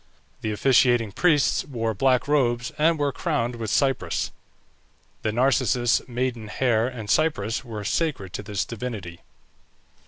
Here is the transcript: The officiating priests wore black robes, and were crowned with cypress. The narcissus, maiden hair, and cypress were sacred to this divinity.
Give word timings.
The 0.41 0.51
officiating 0.51 1.11
priests 1.11 1.63
wore 1.63 1.93
black 1.93 2.27
robes, 2.27 2.71
and 2.79 2.97
were 2.97 3.11
crowned 3.11 3.57
with 3.57 3.69
cypress. 3.69 4.31
The 5.21 5.31
narcissus, 5.31 6.01
maiden 6.07 6.47
hair, 6.47 6.87
and 6.87 7.07
cypress 7.07 7.63
were 7.63 7.83
sacred 7.83 8.33
to 8.33 8.41
this 8.41 8.65
divinity. 8.65 9.19